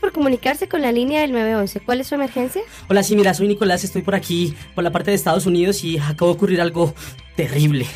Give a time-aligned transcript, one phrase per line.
[0.00, 1.80] Por comunicarse con la línea del 911.
[1.80, 2.62] ¿Cuál es su emergencia?
[2.88, 5.98] Hola, sí, mira, soy Nicolás, estoy por aquí, por la parte de Estados Unidos y
[5.98, 6.94] acabo de ocurrir algo
[7.36, 7.86] terrible.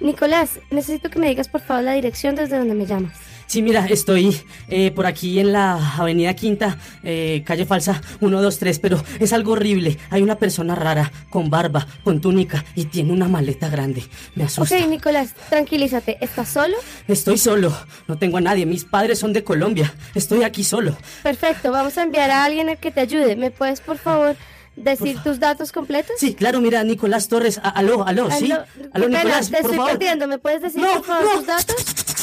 [0.00, 3.31] Nicolás, necesito que me digas por favor la dirección desde donde me llamas.
[3.52, 4.34] Sí, mira, estoy
[4.68, 9.98] eh, por aquí en la Avenida Quinta, eh, calle Falsa 123, pero es algo horrible.
[10.08, 14.04] Hay una persona rara, con barba, con túnica y tiene una maleta grande.
[14.36, 14.74] Me asusta.
[14.74, 16.16] Ok, Nicolás, tranquilízate.
[16.22, 16.78] ¿Estás solo?
[17.06, 17.76] Estoy solo.
[18.08, 18.64] No tengo a nadie.
[18.64, 19.92] Mis padres son de Colombia.
[20.14, 20.96] Estoy aquí solo.
[21.22, 23.36] Perfecto, vamos a enviar a alguien a que te ayude.
[23.36, 24.34] ¿Me puedes, por favor,
[24.76, 26.16] decir tus datos completos?
[26.16, 27.60] Sí, claro, mira, Nicolás Torres.
[27.62, 28.50] Aló, aló, sí.
[28.94, 29.90] Aló, Nicolás, te por estoy favor.
[29.92, 30.26] perdiendo.
[30.26, 31.30] ¿Me puedes decir, No, por favor, no.
[31.40, 31.76] tus datos?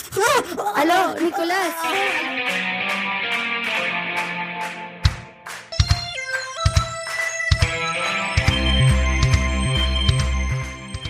[0.76, 1.76] Aló, Nicolás.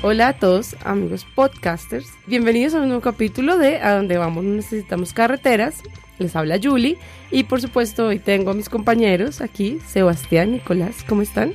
[0.01, 2.07] Hola a todos, amigos podcasters.
[2.25, 5.75] Bienvenidos a un nuevo capítulo de A dónde vamos no necesitamos carreteras.
[6.19, 6.97] Les habla Julie
[7.31, 11.53] y por supuesto hoy tengo a mis compañeros aquí, Sebastián, Nicolás, ¿cómo están?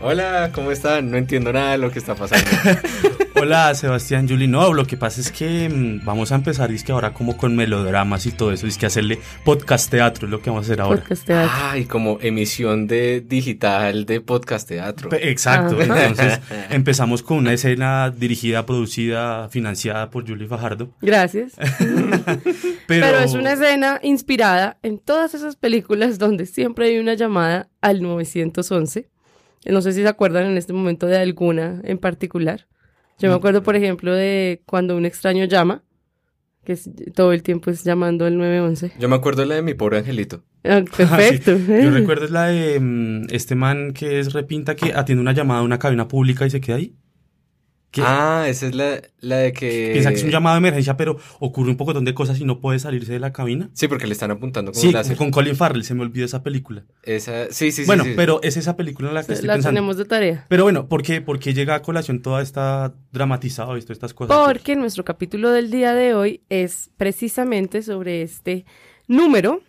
[0.00, 1.10] Hola, ¿cómo están?
[1.10, 2.48] No entiendo nada de lo que está pasando.
[3.44, 4.48] Hola Sebastián, Juli.
[4.48, 7.54] No, lo que pasa es que mm, vamos a empezar, es que ahora como con
[7.54, 10.80] melodramas y todo eso, es que hacerle podcast teatro es lo que vamos a hacer
[10.80, 11.02] ahora.
[11.02, 11.50] Podcast teatro.
[11.54, 15.10] Ah, y como emisión de digital de podcast teatro.
[15.12, 15.84] Exacto, Ah.
[15.84, 20.88] entonces empezamos con una escena dirigida, producida, financiada por Julie Fajardo.
[21.02, 21.52] Gracias.
[21.58, 22.46] Pero,
[22.86, 23.18] Pero...
[23.18, 29.10] es una escena inspirada en todas esas películas donde siempre hay una llamada al 911.
[29.66, 32.68] No sé si se acuerdan en este momento de alguna en particular.
[33.18, 35.82] Yo me acuerdo, por ejemplo, de cuando un extraño llama,
[36.64, 38.92] que es- todo el tiempo es llamando al 911.
[38.98, 40.42] Yo me acuerdo de la de mi pobre angelito.
[40.64, 41.52] Ah, perfecto.
[41.52, 41.82] Ah, sí.
[41.84, 45.60] Yo recuerdo es la de mm, este man que es repinta que atiende una llamada
[45.60, 46.94] a una cabina pública y se queda ahí.
[47.94, 49.90] Que Ah, esa es la, la de que...
[49.92, 52.58] piensa que es un llamado de emergencia, pero ocurre un poco de cosas y no
[52.60, 53.70] puede salirse de la cabina.
[53.72, 55.16] Sí, porque le están apuntando con Sí, láser.
[55.16, 56.82] con Colin Farrell, se me olvidó esa película.
[57.04, 57.46] Esa...
[57.52, 57.86] Sí, sí, sí.
[57.86, 58.14] bueno, sí.
[58.16, 59.76] pero es esa película en la que estoy La pensando.
[59.78, 60.44] tenemos de tarea.
[60.48, 64.36] Pero bueno, ¿por qué, por qué llega a colación toda esta dramatizado esto, estas cosas?
[64.44, 68.64] Porque nuestro capítulo del día de hoy es precisamente sobre este
[69.06, 69.60] número,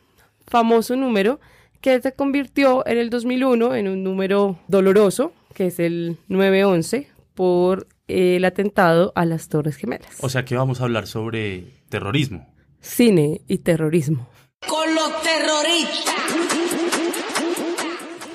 [0.48, 1.40] famoso número,
[1.80, 7.88] que se convirtió en el 2001 en un número doloroso, que es el 911, por
[8.08, 10.18] el atentado a las Torres Gemelas.
[10.22, 12.48] O sea que vamos a hablar sobre terrorismo.
[12.82, 14.28] Cine y terrorismo.
[14.68, 16.16] con los terroristas.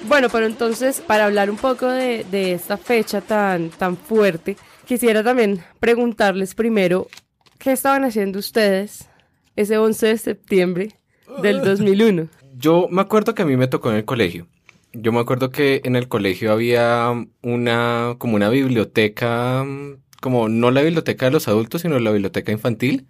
[0.09, 5.23] Bueno, pero entonces, para hablar un poco de, de esta fecha tan, tan fuerte, quisiera
[5.23, 7.07] también preguntarles primero,
[7.59, 9.09] ¿qué estaban haciendo ustedes
[9.55, 10.89] ese 11 de septiembre
[11.43, 12.29] del 2001?
[12.57, 14.49] Yo me acuerdo que a mí me tocó en el colegio.
[14.93, 17.13] Yo me acuerdo que en el colegio había
[17.43, 22.53] una, como una biblioteca, mm, como no la biblioteca de los adultos, sino la biblioteca
[22.53, 23.07] infantil.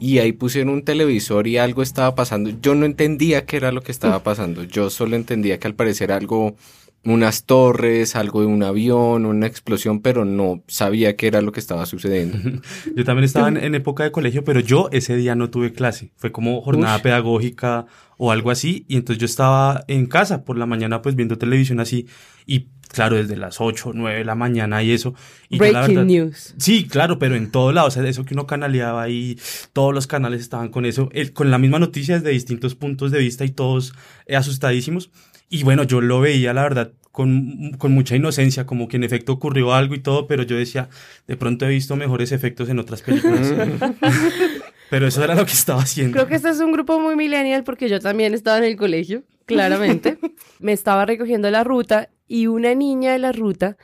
[0.00, 2.50] Y ahí pusieron un televisor y algo estaba pasando.
[2.60, 4.64] Yo no entendía qué era lo que estaba pasando.
[4.64, 6.56] Yo solo entendía que al parecer algo,
[7.04, 11.60] unas torres, algo de un avión, una explosión, pero no sabía qué era lo que
[11.60, 12.38] estaba sucediendo.
[12.96, 16.12] Yo también estaba en, en época de colegio, pero yo ese día no tuve clase.
[16.16, 17.86] Fue como jornada pedagógica
[18.24, 18.84] o algo así.
[18.88, 22.06] Y entonces yo estaba en casa por la mañana pues viendo televisión así.
[22.46, 25.12] Y claro, desde las 8, 9 de la mañana y eso.
[25.48, 26.54] Y yo, la Breaking verdad- news.
[26.56, 29.38] Sí, claro, pero en todo lado, o sea, eso que uno canaleaba ahí,
[29.72, 33.18] todos los canales estaban con eso, el- con la misma noticia desde distintos puntos de
[33.18, 33.92] vista y todos
[34.26, 35.10] eh, asustadísimos.
[35.48, 39.32] Y bueno, yo lo veía, la verdad, con, con mucha inocencia, como que en efecto
[39.32, 40.88] ocurrió algo y todo, pero yo decía,
[41.26, 43.52] de pronto he visto mejores efectos en otras películas.
[44.92, 46.12] pero eso era lo que estaba haciendo.
[46.12, 49.22] Creo que este es un grupo muy millennial porque yo también estaba en el colegio,
[49.46, 50.18] claramente.
[50.60, 53.78] Me estaba recogiendo la ruta y una niña de la ruta,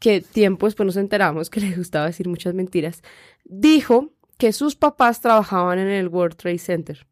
[0.00, 3.04] que tiempo después nos enteramos que le gustaba decir muchas mentiras,
[3.44, 7.06] dijo que sus papás trabajaban en el World Trade Center.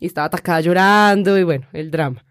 [0.00, 2.24] Y estaba atacada llorando y bueno, el drama.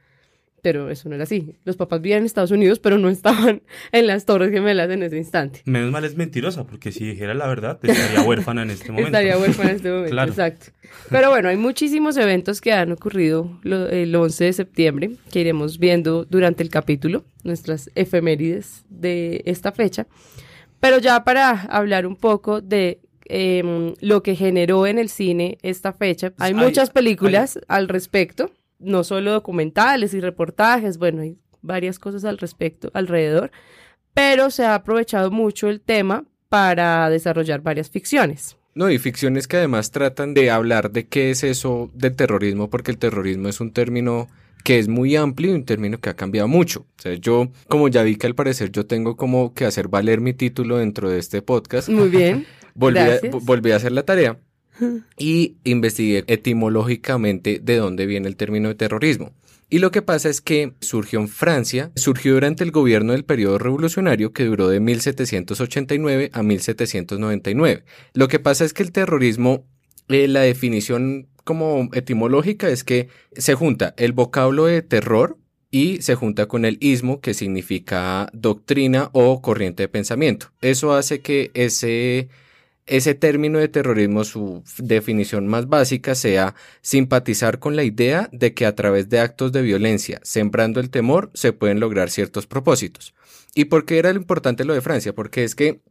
[0.65, 1.53] Pero eso no era así.
[1.63, 5.15] Los papás vivían en Estados Unidos, pero no estaban en las Torres Gemelas en ese
[5.15, 5.61] instante.
[5.65, 9.09] Menos mal es mentirosa, porque si dijera la verdad, estaría huérfana en este momento.
[9.09, 10.31] Estaría huérfana en este momento, Claro.
[10.31, 10.65] exacto.
[11.11, 15.77] Pero bueno, hay muchísimos eventos que han ocurrido lo- el 11 de septiembre que iremos
[15.77, 20.07] viendo durante el capítulo, nuestras efemérides de esta fecha.
[20.79, 25.93] Pero ya para hablar un poco de em, lo que generó en el cine esta
[25.93, 31.37] fecha, hay Pues Hay- muchas películas al respecto, no solo documentales y reportajes, bueno, hay
[31.61, 33.51] varias cosas al respecto, alrededor,
[34.13, 38.57] pero se ha aprovechado mucho el tema para desarrollar varias ficciones.
[38.75, 42.91] No, y ficciones que además tratan de hablar de qué es eso del terrorismo, porque
[42.91, 44.27] el terrorismo es un término
[44.65, 46.81] que es muy amplio y un término que ha cambiado mucho.
[46.97, 50.19] O sea, yo, como ya vi que al parecer yo tengo como que hacer valer
[50.19, 52.45] mi título dentro de este podcast, Muy bien.
[52.73, 54.39] volví, a, volví a hacer la tarea
[55.17, 59.33] y investigué etimológicamente de dónde viene el término de terrorismo.
[59.69, 63.57] Y lo que pasa es que surgió en Francia, surgió durante el gobierno del periodo
[63.57, 67.83] revolucionario que duró de 1789 a 1799.
[68.13, 69.65] Lo que pasa es que el terrorismo,
[70.07, 75.37] eh, la definición como etimológica es que se junta el vocablo de terror
[75.71, 80.51] y se junta con el ismo que significa doctrina o corriente de pensamiento.
[80.61, 82.29] Eso hace que ese
[82.85, 88.65] ese término de terrorismo, su definición más básica sea simpatizar con la idea de que
[88.65, 93.13] a través de actos de violencia, sembrando el temor, se pueden lograr ciertos propósitos.
[93.55, 95.13] ¿Y por qué era lo importante lo de Francia?
[95.13, 95.81] Porque es que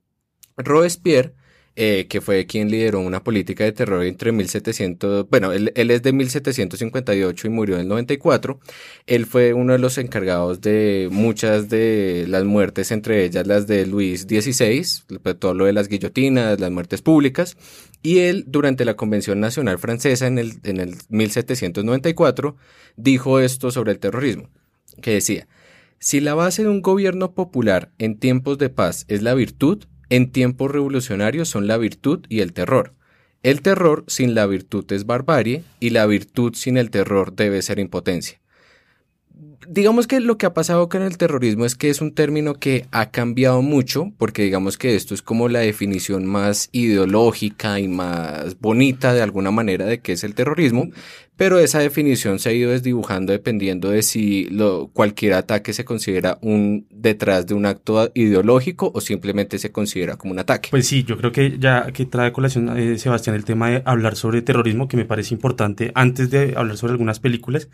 [0.57, 1.35] Robespierre
[1.77, 6.13] eh, que fue quien lideró una política de terror entre 1700, bueno, él, es de
[6.13, 8.61] 1758 y murió en el 94.
[9.07, 13.87] Él fue uno de los encargados de muchas de las muertes, entre ellas las de
[13.87, 14.85] Luis XVI,
[15.39, 17.57] todo lo de las guillotinas, las muertes públicas.
[18.03, 22.57] Y él, durante la Convención Nacional Francesa en el, en el 1794,
[22.97, 24.49] dijo esto sobre el terrorismo,
[25.03, 25.49] que decía,
[25.99, 30.31] si la base de un gobierno popular en tiempos de paz es la virtud, en
[30.31, 32.95] tiempos revolucionarios son la virtud y el terror.
[33.43, 37.81] El terror sin la virtud es barbarie y la virtud sin el terror debe ser
[37.81, 38.41] impotencia.
[39.69, 42.87] Digamos que lo que ha pasado con el terrorismo es que es un término que
[42.91, 48.59] ha cambiado mucho, porque digamos que esto es como la definición más ideológica y más
[48.61, 50.89] bonita de alguna manera de qué es el terrorismo,
[51.37, 56.39] pero esa definición se ha ido desdibujando dependiendo de si lo, cualquier ataque se considera
[56.43, 60.69] un detrás de un acto ideológico o simplemente se considera como un ataque.
[60.71, 64.15] Pues sí, yo creo que ya que trae colación eh, Sebastián el tema de hablar
[64.15, 67.69] sobre terrorismo, que me parece importante antes de hablar sobre algunas películas.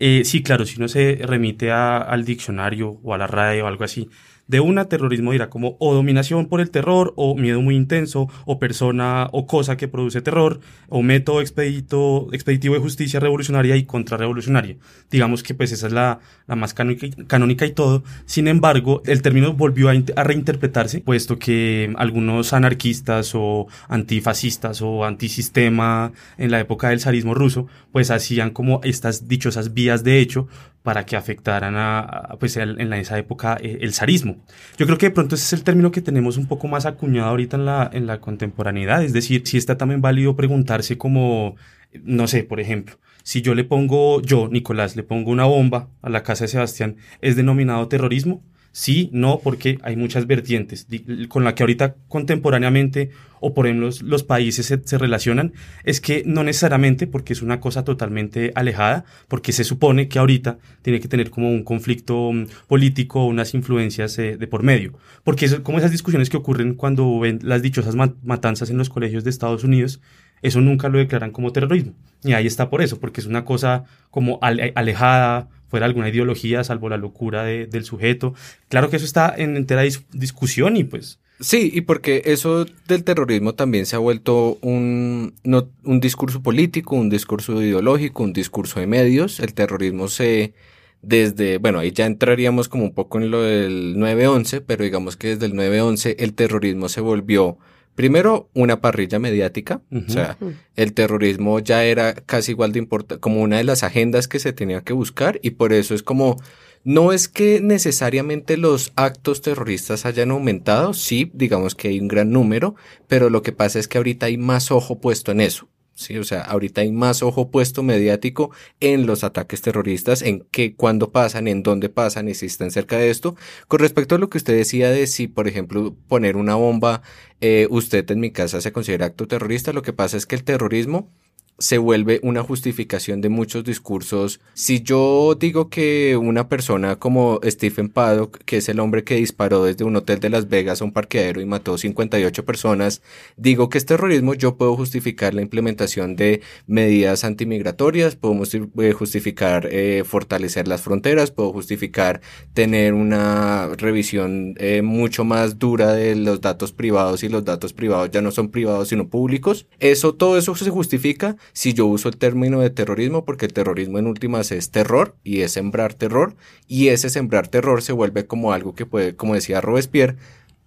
[0.00, 3.84] Eh, sí, claro, si uno se remite al diccionario o a la radio o algo
[3.84, 4.08] así,
[4.48, 8.58] de una terrorismo dirá como o dominación por el terror, o miedo muy intenso, o
[8.58, 14.76] persona o cosa que produce terror, o método expedito, expeditivo de justicia revolucionaria y contrarrevolucionaria.
[15.10, 18.02] Digamos que pues esa es la, la más canónica, y todo.
[18.24, 26.12] Sin embargo, el término volvió a, reinterpretarse, puesto que algunos anarquistas o antifascistas o antisistema
[26.38, 30.48] en la época del zarismo ruso, pues hacían como estas dichosas vías de hecho
[30.82, 34.44] para que afectaran a, pues en esa época eh, el zarismo.
[34.76, 37.28] Yo creo que de pronto ese es el término que tenemos un poco más acuñado
[37.28, 41.56] ahorita en la, en la contemporaneidad, es decir, si está también válido preguntarse como,
[42.02, 46.08] no sé, por ejemplo, si yo le pongo, yo, Nicolás, le pongo una bomba a
[46.08, 48.42] la casa de Sebastián, ¿es denominado terrorismo?
[48.78, 50.86] Sí, no, porque hay muchas vertientes
[51.26, 53.10] con la que ahorita contemporáneamente
[53.40, 55.52] o por ejemplo los, países se, relacionan,
[55.82, 60.58] es que no necesariamente porque es una cosa totalmente alejada, porque se supone que ahorita
[60.82, 64.92] tiene que tener como un conflicto mm, político, unas influencias eh, de por medio,
[65.24, 69.24] porque es como esas discusiones que ocurren cuando ven las dichosas matanzas en los colegios
[69.24, 70.00] de Estados Unidos,
[70.42, 71.94] eso nunca lo declaran como terrorismo.
[72.22, 76.88] Y ahí está por eso, porque es una cosa como alejada, fuera alguna ideología, salvo
[76.88, 78.34] la locura del sujeto.
[78.68, 79.82] Claro que eso está en entera
[80.12, 81.20] discusión y pues...
[81.40, 86.96] Sí, y porque eso del terrorismo también se ha vuelto un, no, un discurso político,
[86.96, 89.38] un discurso ideológico, un discurso de medios.
[89.38, 90.54] El terrorismo se,
[91.00, 95.36] desde, bueno, ahí ya entraríamos como un poco en lo del 9-11, pero digamos que
[95.36, 97.56] desde el 9-11 el terrorismo se volvió
[97.98, 99.82] Primero, una parrilla mediática.
[99.90, 100.38] O sea,
[100.76, 104.52] el terrorismo ya era casi igual de importante, como una de las agendas que se
[104.52, 106.36] tenía que buscar y por eso es como,
[106.84, 112.30] no es que necesariamente los actos terroristas hayan aumentado, sí, digamos que hay un gran
[112.30, 112.76] número,
[113.08, 115.68] pero lo que pasa es que ahorita hay más ojo puesto en eso.
[115.98, 120.76] Sí, o sea, ahorita hay más ojo puesto mediático en los ataques terroristas, en qué,
[120.76, 123.34] cuándo pasan, en dónde pasan y si están cerca de esto.
[123.66, 127.02] Con respecto a lo que usted decía de si, por ejemplo, poner una bomba,
[127.40, 130.44] eh, usted en mi casa se considera acto terrorista, lo que pasa es que el
[130.44, 131.10] terrorismo
[131.58, 134.40] se vuelve una justificación de muchos discursos.
[134.54, 139.64] Si yo digo que una persona como Stephen Paddock, que es el hombre que disparó
[139.64, 143.02] desde un hotel de Las Vegas a un parqueadero y mató 58 personas,
[143.36, 148.40] digo que es terrorismo, yo puedo justificar la implementación de medidas antimigratorias, puedo
[148.80, 152.20] eh, justificar eh, fortalecer las fronteras, puedo justificar
[152.54, 158.10] tener una revisión eh, mucho más dura de los datos privados y los datos privados
[158.12, 159.66] ya no son privados sino públicos.
[159.80, 163.98] Eso, todo eso se justifica si yo uso el término de terrorismo, porque el terrorismo
[163.98, 166.34] en últimas es terror y es sembrar terror,
[166.66, 170.16] y ese sembrar terror se vuelve como algo que puede, como decía Robespierre,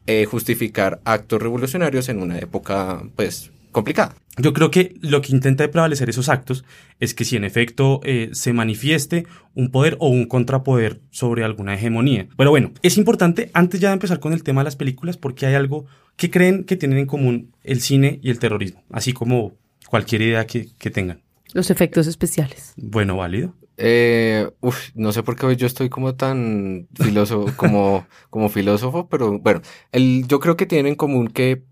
[0.08, 4.16] eh, justificar actos revolucionarios en una época, pues, complicada.
[4.38, 6.64] Yo creo que lo que intenta prevalecer esos actos
[7.00, 11.76] es que si en efecto eh, se manifieste un poder o un contrapoder sobre alguna
[11.76, 12.28] hegemonía.
[12.38, 15.46] Pero bueno, es importante antes ya de empezar con el tema de las películas porque
[15.46, 15.86] hay algo
[16.16, 19.54] que creen que tienen en común el cine y el terrorismo, así como
[19.90, 21.22] Cualquier idea que, que tengan.
[21.54, 22.74] Los efectos especiales.
[22.78, 23.56] Bueno, válido.
[23.78, 29.10] Eh, uf, no sé por qué hoy yo estoy como tan filósofo, como, como filósofo,
[29.10, 29.62] pero bueno,
[29.92, 31.64] el, yo creo que tienen en común que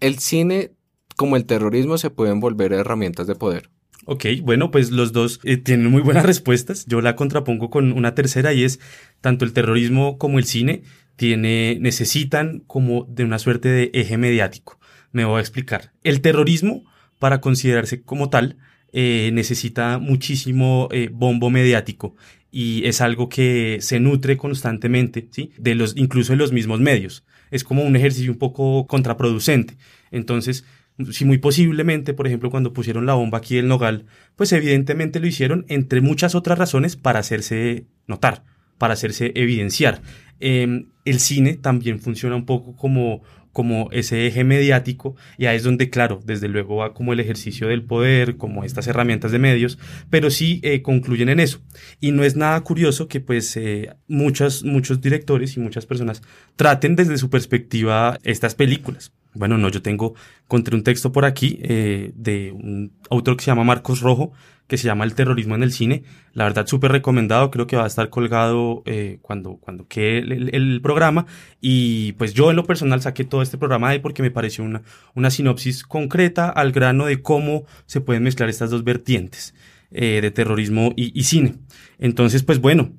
[0.00, 0.72] el cine
[1.16, 3.70] como el terrorismo se pueden volver herramientas de poder.
[4.06, 6.86] Ok, bueno, pues los dos eh, tienen muy buenas respuestas.
[6.86, 8.80] Yo la contrapongo con una tercera y es
[9.20, 10.82] tanto el terrorismo como el cine
[11.16, 14.78] tiene, necesitan como de una suerte de eje mediático.
[15.12, 15.92] Me voy a explicar.
[16.02, 16.84] El terrorismo,
[17.24, 18.58] para considerarse como tal,
[18.92, 22.16] eh, necesita muchísimo eh, bombo mediático
[22.50, 25.50] y es algo que se nutre constantemente, ¿sí?
[25.56, 27.24] De los, incluso de los mismos medios.
[27.50, 29.78] Es como un ejercicio un poco contraproducente.
[30.10, 30.66] Entonces,
[31.12, 34.04] si muy posiblemente, por ejemplo, cuando pusieron la bomba aquí en Nogal,
[34.36, 38.44] pues evidentemente lo hicieron entre muchas otras razones para hacerse notar,
[38.76, 40.02] para hacerse evidenciar.
[40.40, 43.22] Em, el cine también funciona un poco como
[43.54, 47.68] como ese eje mediático y ahí es donde, claro, desde luego va como el ejercicio
[47.68, 49.78] del poder, como estas herramientas de medios,
[50.10, 51.62] pero sí eh, concluyen en eso.
[52.00, 56.20] Y no es nada curioso que pues eh, muchos, muchos directores y muchas personas
[56.56, 59.12] traten desde su perspectiva estas películas.
[59.34, 60.14] Bueno, no, yo tengo,
[60.44, 64.32] encontré un texto por aquí eh, de un autor que se llama Marcos Rojo,
[64.66, 66.04] que se llama El terrorismo en el cine.
[66.32, 67.50] La verdad, súper recomendado.
[67.50, 71.26] Creo que va a estar colgado eh, cuando, cuando quede el, programa.
[71.60, 74.82] Y pues yo en lo personal saqué todo este programa ahí porque me pareció una,
[75.14, 79.54] una sinopsis concreta al grano de cómo se pueden mezclar estas dos vertientes
[79.96, 81.54] eh, de terrorismo y, cine.
[82.00, 82.92] Entonces, pues bueno,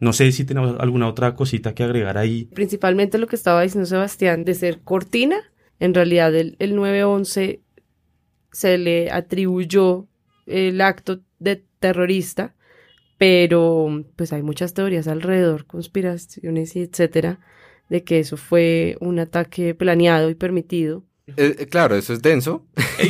[0.00, 2.48] no sé si tenemos alguna otra cosita que agregar ahí.
[2.54, 5.36] Principalmente lo que estaba diciendo Sebastián, de ser cortina,
[5.80, 7.60] en realidad el, el 9-11
[8.52, 10.08] se le atribuyó
[10.46, 12.54] el acto de terrorista,
[13.18, 17.40] pero pues hay muchas teorías alrededor, conspiraciones y etcétera,
[17.88, 21.04] de que eso fue un ataque planeado y permitido
[21.36, 22.64] eh, eh, claro, eso es denso.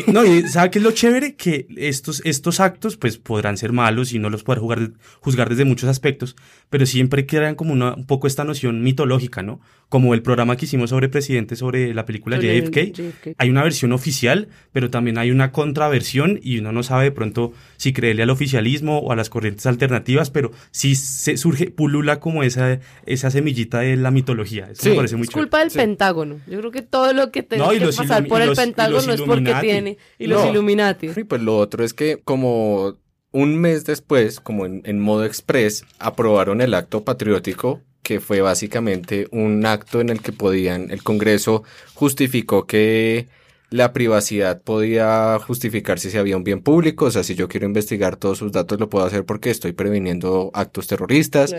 [0.06, 1.34] no, y ¿sabe qué es lo chévere?
[1.34, 5.64] Que estos, estos actos pues podrán ser malos y no los poder jugar, juzgar desde
[5.64, 6.36] muchos aspectos,
[6.70, 9.60] pero siempre crean como una, un poco esta noción mitológica, ¿no?
[9.88, 13.34] Como el programa que hicimos sobre presidente, sobre la película JFK.
[13.38, 17.52] Hay una versión oficial, pero también hay una contraversión y uno no sabe de pronto
[17.78, 22.42] si creerle al oficialismo o a las corrientes alternativas, pero sí se surge, pulula como
[22.42, 24.68] esa, esa semillita de la mitología.
[24.70, 26.40] Eso me parece muy es culpa del Pentágono.
[26.46, 29.98] Yo creo que todo lo que tenga que pasar por el Pentágono es porque tiene.
[30.18, 31.10] Y los Illuminati.
[31.16, 32.96] Y pues lo otro es que como
[33.30, 39.28] un mes después, como en, en modo express, aprobaron el acto patriótico que fue básicamente
[39.32, 41.62] un acto en el que podían, el Congreso
[41.92, 43.28] justificó que
[43.70, 48.16] la privacidad podía justificarse si había un bien público, o sea, si yo quiero investigar
[48.16, 51.54] todos sus datos lo puedo hacer porque estoy previniendo actos terroristas.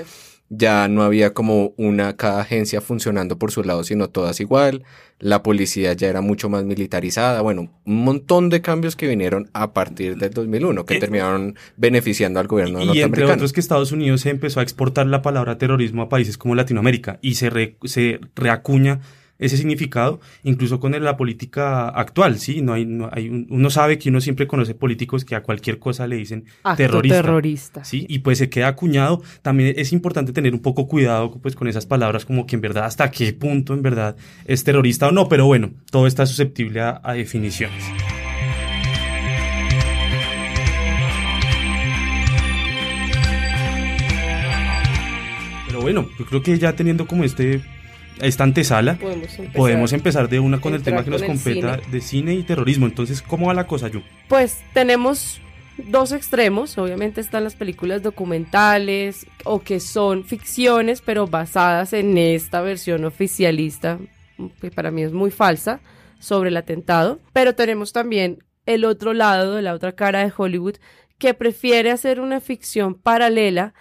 [0.49, 4.83] Ya no había como una cada agencia funcionando por su lado, sino todas igual.
[5.19, 7.41] La policía ya era mucho más militarizada.
[7.41, 12.39] Bueno, un montón de cambios que vinieron a partir del 2001 que eh, terminaron beneficiando
[12.39, 13.17] al gobierno y norteamericano.
[13.17, 16.55] Y entre otros que Estados Unidos empezó a exportar la palabra terrorismo a países como
[16.55, 19.01] Latinoamérica y se, se reacuña
[19.39, 22.62] ese significado, incluso con la política actual, ¿sí?
[22.62, 26.08] No hay, no hay, uno sabe que uno siempre conoce políticos que a cualquier cosa
[26.08, 27.86] le dicen terrorista, terrorista.
[27.86, 28.05] ¿sí?
[28.10, 29.22] Y pues se queda acuñado.
[29.41, 32.84] También es importante tener un poco cuidado pues con esas palabras como que en verdad
[32.84, 37.00] hasta qué punto en verdad es terrorista o no, pero bueno, todo está susceptible a,
[37.01, 37.86] a definiciones.
[45.67, 47.62] Pero bueno, yo creo que ya teniendo como este
[48.21, 48.97] esta antesala,
[49.55, 52.85] podemos empezar, de una con el tema que nos compete de cine y terrorismo.
[52.85, 54.01] Entonces, ¿cómo va la cosa, Yu?
[54.27, 55.41] Pues tenemos
[55.77, 56.77] dos extremos.
[56.77, 63.99] Obviamente están las películas documentales o que son ficciones, pero basadas en esta versión oficialista,
[64.61, 65.79] que para mí es muy falsa,
[66.19, 67.19] sobre el atentado.
[67.33, 70.75] Pero tenemos también el otro lado, la otra cara de Hollywood,
[71.17, 73.73] que prefiere hacer una ficción paralela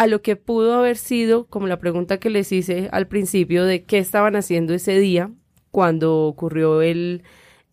[0.00, 3.84] a lo que pudo haber sido, como la pregunta que les hice al principio, de
[3.84, 5.30] qué estaban haciendo ese día
[5.70, 7.22] cuando ocurrió el,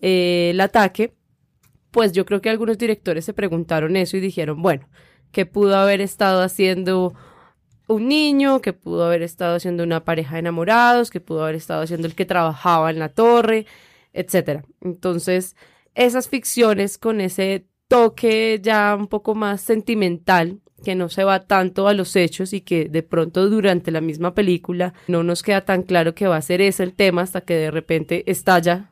[0.01, 1.15] eh, el ataque,
[1.89, 4.89] pues yo creo que algunos directores se preguntaron eso y dijeron, bueno,
[5.31, 7.13] ¿qué pudo haber estado haciendo
[7.87, 11.83] un niño, ¿Qué pudo haber estado haciendo una pareja de enamorados, ¿Qué pudo haber estado
[11.83, 13.67] haciendo el que trabajaba en la torre,
[14.11, 14.65] etcétera.
[14.81, 15.55] Entonces,
[15.95, 21.87] esas ficciones con ese toque ya un poco más sentimental que no se va tanto
[21.87, 25.83] a los hechos y que de pronto durante la misma película no nos queda tan
[25.83, 28.91] claro que va a ser ese el tema hasta que de repente estalla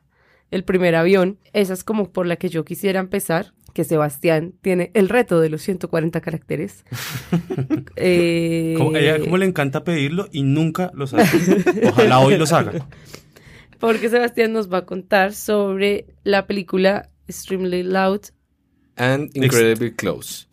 [0.52, 1.38] el primer avión.
[1.54, 5.50] Esa es como por la que yo quisiera empezar, que Sebastián tiene el reto de
[5.50, 6.86] los 140 caracteres.
[7.96, 8.76] eh...
[8.78, 11.64] como, ella, como le encanta pedirlo y nunca los hace.
[11.90, 12.88] Ojalá hoy los haga.
[13.80, 18.22] Porque Sebastián nos va a contar sobre la película Extremely Loud.
[18.96, 20.48] and Incredibly Close.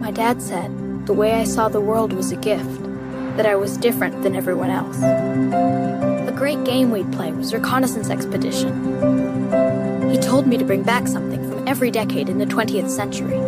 [0.00, 2.82] My dad said the way I saw the world was a gift,
[3.36, 5.00] that I was different than everyone else.
[5.02, 10.10] A great game we'd play was Reconnaissance Expedition.
[10.10, 13.38] He told me to bring back something from every decade in the 20th century.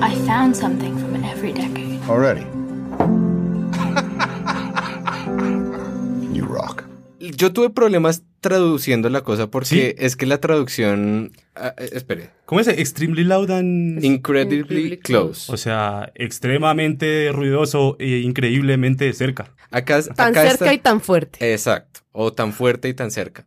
[0.00, 2.02] I found something from every decade.
[2.08, 2.42] Already.
[6.34, 6.87] you rock.
[7.36, 11.32] Yo tuve problemas traduciendo la cosa porque es que la traducción...
[11.54, 12.30] ah, eh, espere.
[12.46, 12.68] ¿Cómo es?
[12.68, 14.02] Extremely loud and...
[14.04, 15.52] Incredibly Incredibly close.
[15.52, 19.54] O sea, extremadamente ruidoso e increíblemente cerca.
[19.70, 21.52] Acá, Tan acá cerca está- y tan fuerte.
[21.52, 22.00] Exacto.
[22.12, 23.46] O tan fuerte y tan cerca.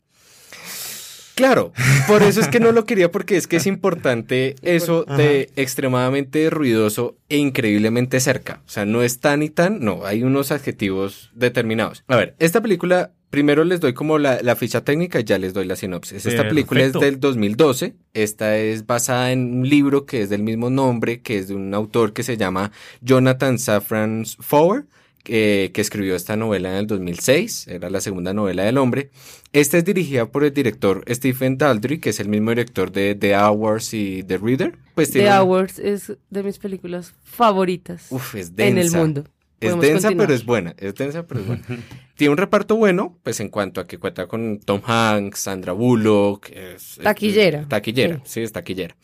[1.35, 1.71] Claro,
[2.07, 6.49] por eso es que no lo quería porque es que es importante eso de extremadamente
[6.51, 8.61] ruidoso e increíblemente cerca.
[8.67, 12.03] O sea, no es tan y tan, no, hay unos adjetivos determinados.
[12.07, 15.53] A ver, esta película, primero les doy como la, la ficha técnica y ya les
[15.53, 16.25] doy la sinopsis.
[16.27, 20.69] Esta película es del 2012, esta es basada en un libro que es del mismo
[20.69, 22.71] nombre, que es de un autor que se llama
[23.01, 24.85] Jonathan Safran Foer
[25.23, 29.11] que, que escribió esta novela en el 2006, era la segunda novela del hombre.
[29.53, 33.37] Esta es dirigida por el director Stephen Daldry, que es el mismo director de The
[33.37, 34.77] Hours y The Reader.
[34.95, 38.71] Pues The Hours es de mis películas favoritas Uf, es densa.
[38.71, 39.23] en el mundo.
[39.67, 40.17] Es densa, continuar.
[40.27, 40.75] pero es buena.
[40.77, 41.63] Es densa, pero es buena.
[42.15, 46.49] Tiene un reparto bueno, pues en cuanto a que cuenta con Tom Hanks, Sandra Bullock.
[46.49, 47.67] es- es- Taquillera.
[47.67, 48.41] taquillera, sí.
[48.41, 48.95] es taquillera.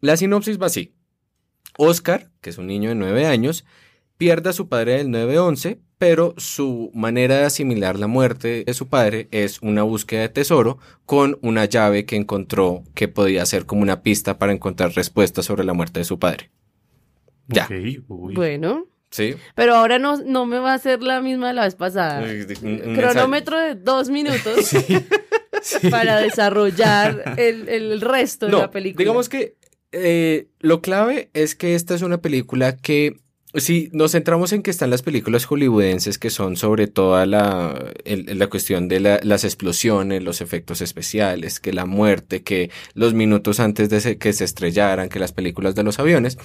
[0.00, 0.92] La sinopsis va así.
[1.78, 3.64] Oscar, que es un niño de nueve años,
[4.18, 8.88] pierde a su padre del 9-11, pero su manera de asimilar la muerte de su
[8.88, 13.82] padre es una búsqueda de tesoro con una llave que encontró que podía ser como
[13.82, 16.50] una pista para encontrar respuestas sobre la muerte de su padre.
[17.48, 17.64] Ya.
[17.66, 17.72] Ok,
[18.08, 18.34] uy.
[18.34, 19.34] Bueno, ¿Sí?
[19.54, 22.22] pero ahora no, no me va a ser la misma de la vez pasada.
[22.62, 24.70] Un- Cronómetro de dos minutos
[25.90, 29.02] para desarrollar el, el resto de la película.
[29.02, 29.54] digamos que
[29.92, 33.16] eh, lo clave es que esta es una película que,
[33.54, 38.38] si nos centramos en que están las películas hollywoodenses que son sobre toda la, el-
[38.38, 43.60] la cuestión de la- las explosiones, los efectos especiales, que la muerte, que los minutos
[43.60, 46.38] antes de se- que se estrellaran, que las películas de los aviones,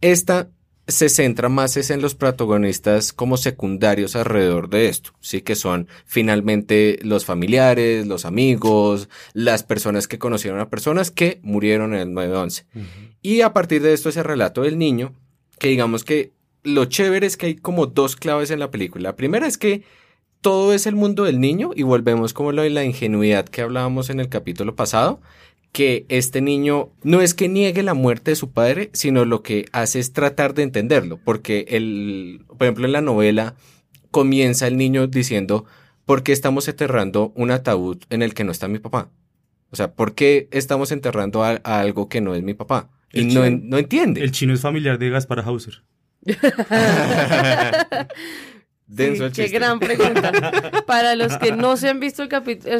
[0.00, 0.48] esta
[0.86, 5.88] se centra más es en los protagonistas como secundarios alrededor de esto, sí que son
[6.04, 12.08] finalmente los familiares, los amigos, las personas que conocieron a personas que murieron en el
[12.10, 12.64] 9-11.
[13.22, 15.14] Y a partir de esto ese relato del niño,
[15.58, 19.10] que digamos que lo chévere es que hay como dos claves en la película.
[19.10, 19.82] La primera es que
[20.40, 24.10] todo es el mundo del niño y volvemos como lo de la ingenuidad que hablábamos
[24.10, 25.20] en el capítulo pasado,
[25.74, 29.66] que este niño no es que niegue la muerte de su padre, sino lo que
[29.72, 33.56] hace es tratar de entenderlo, porque el, por ejemplo en la novela
[34.12, 35.64] comienza el niño diciendo,
[36.06, 39.10] ¿por qué estamos enterrando un ataúd en el que no está mi papá?
[39.70, 42.88] O sea, ¿por qué estamos enterrando a, a algo que no es mi papá?
[43.12, 44.22] Y El no, chino- no entiende.
[44.22, 45.82] El chino es familiar de Gaspar Hauser.
[48.86, 50.30] Denso el qué gran pregunta.
[50.86, 52.78] Para los que no se han visto el capítulo,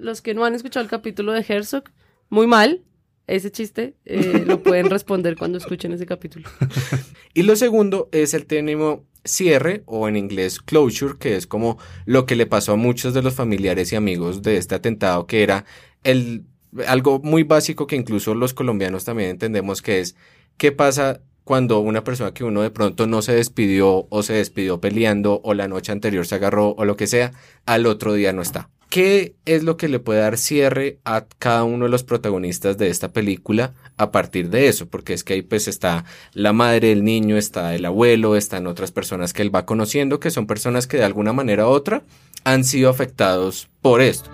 [0.00, 1.84] los que no han escuchado el capítulo de Herzog,
[2.32, 2.82] muy mal.
[3.28, 6.48] Ese chiste eh, lo pueden responder cuando escuchen ese capítulo.
[7.34, 12.26] Y lo segundo es el término cierre o en inglés closure, que es como lo
[12.26, 15.64] que le pasó a muchos de los familiares y amigos de este atentado, que era
[16.04, 16.44] el
[16.86, 20.16] algo muy básico que incluso los colombianos también entendemos que es
[20.56, 24.80] qué pasa cuando una persona que uno de pronto no se despidió o se despidió
[24.80, 27.32] peleando o la noche anterior se agarró o lo que sea,
[27.66, 28.70] al otro día no está.
[28.92, 32.90] ¿Qué es lo que le puede dar cierre a cada uno de los protagonistas de
[32.90, 34.86] esta película a partir de eso?
[34.86, 38.92] Porque es que ahí pues está la madre del niño, está el abuelo, están otras
[38.92, 42.02] personas que él va conociendo, que son personas que de alguna manera u otra
[42.44, 44.28] han sido afectados por esto.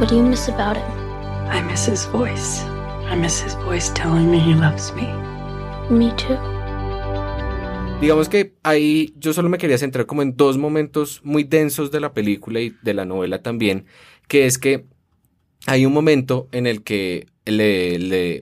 [0.00, 0.82] What do you miss about him?
[1.52, 2.64] I miss his voice.
[3.08, 5.06] I miss his voice telling me he loves me.
[5.88, 6.57] Me too.
[8.00, 11.98] Digamos que ahí yo solo me quería centrar como en dos momentos muy densos de
[11.98, 13.86] la película y de la novela también,
[14.28, 14.84] que es que
[15.66, 18.40] hay un momento en el que le, le-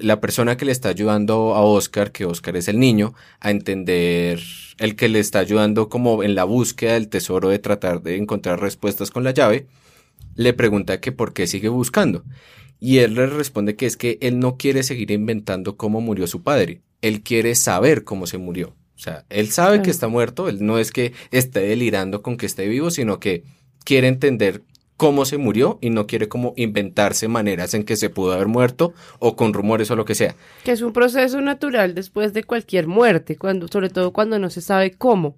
[0.00, 4.40] la persona que le está ayudando a Oscar, que Oscar es el niño, a entender
[4.78, 8.58] el que le está ayudando como en la búsqueda del tesoro de tratar de encontrar
[8.60, 9.66] respuestas con la llave,
[10.34, 12.24] le pregunta que por qué sigue buscando.
[12.80, 16.42] Y él le responde que es que él no quiere seguir inventando cómo murió su
[16.42, 16.80] padre.
[17.02, 18.74] Él quiere saber cómo se murió.
[18.96, 20.48] O sea, él sabe que está muerto.
[20.48, 23.44] Él no es que esté delirando con que esté vivo, sino que
[23.84, 24.62] quiere entender
[24.96, 28.94] cómo se murió y no quiere como inventarse maneras en que se pudo haber muerto
[29.18, 30.36] o con rumores o lo que sea.
[30.64, 34.60] Que es un proceso natural después de cualquier muerte, cuando, sobre todo cuando no se
[34.60, 35.36] sabe cómo.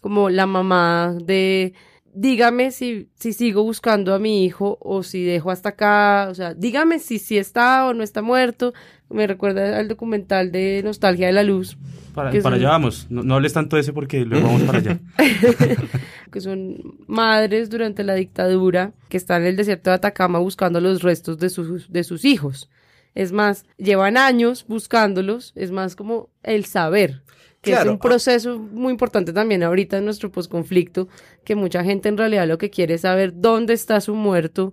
[0.00, 1.72] Como la mamá de,
[2.16, 6.54] dígame si, si sigo buscando a mi hijo o si dejo hasta acá, o sea,
[6.54, 8.72] dígame si, si está o no está muerto.
[9.08, 11.76] Me recuerda al documental de Nostalgia de la Luz.
[12.14, 13.06] Para, para son- allá vamos.
[13.10, 14.98] No, no hables tanto de ese porque luego vamos para allá.
[16.32, 21.02] que son madres durante la dictadura que están en el desierto de Atacama buscando los
[21.02, 22.70] restos de sus, de sus hijos.
[23.14, 27.22] Es más, llevan años buscándolos, es más como el saber,
[27.66, 27.90] que Claro.
[27.90, 31.08] es un proceso muy importante también ahorita en nuestro posconflicto,
[31.44, 34.72] que mucha gente en realidad lo que quiere es saber dónde está su muerto,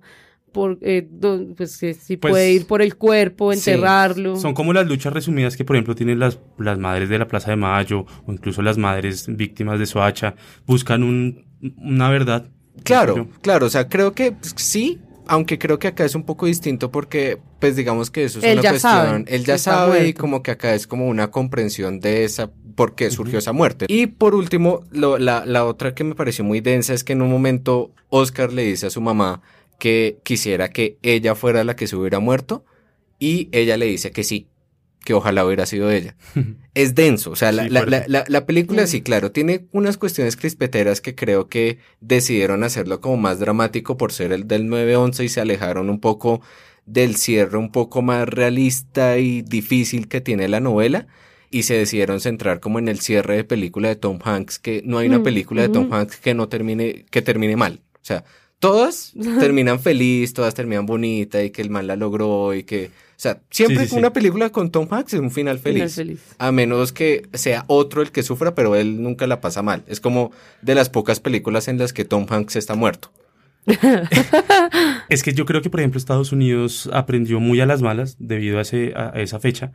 [0.51, 1.07] por, eh,
[1.57, 4.35] pues que si Pues, puede ir por el cuerpo, sí, enterrarlo.
[4.35, 7.49] Son como las luchas resumidas que, por ejemplo, tienen las, las madres de la Plaza
[7.49, 10.35] de Mayo o incluso las madres víctimas de Soacha.
[10.67, 11.45] Buscan un,
[11.77, 12.45] una verdad.
[12.83, 16.91] Claro, claro, o sea, creo que sí, aunque creo que acá es un poco distinto
[16.91, 20.13] porque, pues digamos que eso es Él una ya cuestión, sabe él ya sabe y
[20.13, 23.85] como que acá es como una comprensión de esa, por qué surgió esa muerte.
[23.89, 27.21] Y por último, lo- la, la otra que me pareció muy densa es que en
[27.21, 29.41] un momento Oscar le dice a su mamá
[29.79, 32.63] que quisiera que ella fuera la que se hubiera muerto
[33.19, 34.47] y ella le dice que sí,
[35.05, 36.15] que ojalá hubiera sido ella.
[36.73, 39.97] es denso, o sea, la, Sí, la, la- la- la película sí, claro, tiene unas
[39.97, 45.23] cuestiones crispeteras que creo que decidieron hacerlo como más dramático por ser el del 9-11
[45.25, 46.41] y se alejaron un poco
[46.85, 51.07] del cierre un poco más realista y difícil que tiene la novela
[51.53, 54.97] y se decidieron centrar como en el cierre de película de Tom Hanks, que no
[54.97, 55.93] hay una Mm, película de Tom.
[55.93, 57.79] Hanks que no termine, que termine mal.
[57.95, 58.25] O sea,
[58.59, 63.19] todas terminan feliz, todas terminan bonita y que el man la logró y que, o
[63.23, 63.97] sea, siempre Sí, sí, sí.
[63.99, 65.95] una película con Tom Hanks es un final Final feliz.
[65.95, 66.19] feliz.
[66.39, 69.83] A menos que sea otro el que sufra, pero él nunca la pasa mal.
[69.87, 73.11] Es como de las pocas películas en las que Tom Hanks está muerto.
[75.09, 78.57] Es que yo creo que, por ejemplo, Estados Unidos aprendió muy a las malas debido
[78.57, 79.71] a, ese, a esa fecha,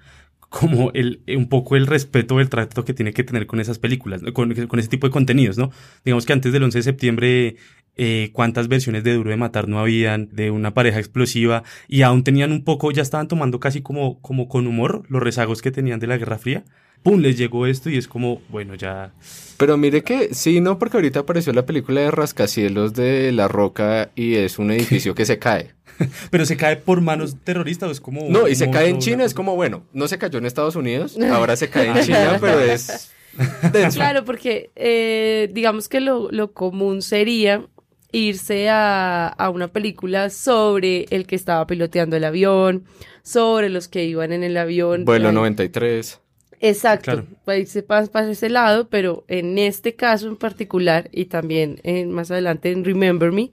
[0.49, 4.23] como el, un poco el respeto del trato que tiene que tener con esas películas,
[4.33, 5.71] con ese tipo de contenidos, ¿no?
[6.05, 7.57] Digamos que antes del 11 de septiembre,
[7.97, 12.25] eh, cuántas versiones de Duro de Matar no habían, de una pareja explosiva, y aún
[12.25, 16.01] tenían un poco, ya estaban tomando casi como, como con humor los rezagos que tenían
[16.01, 16.65] de la Guerra Fría.
[17.03, 17.21] ¡Pum!
[17.21, 19.13] Les llegó esto y es como, bueno, ya...
[19.57, 24.11] Pero mire que sí, no, porque ahorita apareció la película de Rascacielos de La Roca
[24.15, 25.75] y es un edificio que se cae.
[26.31, 28.29] Pero se cae por manos terroristas o es como...
[28.29, 31.17] No, y se cae en China, es como, bueno, no se cayó en Estados Unidos,
[31.33, 33.11] ahora se cae en China, pero es
[33.73, 33.97] denso.
[33.99, 37.67] Claro, porque eh, digamos que lo, lo común sería
[38.11, 42.85] irse a, a una película sobre el que estaba piloteando el avión,
[43.23, 45.05] sobre los que iban en el avión.
[45.05, 46.21] Vuelo Ay, 93.
[46.61, 47.27] Exacto, Claro.
[47.45, 52.11] para irse para, para ese lado, pero en este caso en particular y también en-
[52.11, 53.51] más adelante en Remember Me,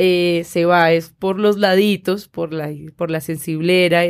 [0.00, 4.04] eh, se va es por los laditos, por la, por la sensiblera.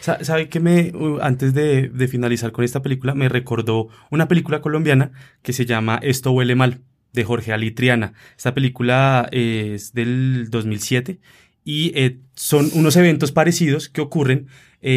[0.00, 5.12] Sa- ¿Sabe que me, antes de, finalizar con esta película, me recordó una película colombiana
[5.42, 6.80] que se llama Esto huele mal,
[7.12, 8.14] de Jorge Alitriana.
[8.36, 11.20] Esta película eh, es del 2007
[11.62, 14.46] y eh, son unos eventos parecidos que ocurren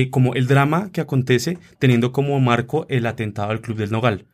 [0.09, 4.25] como el drama que acontece teniendo como marco el atentado al Club del Nogal.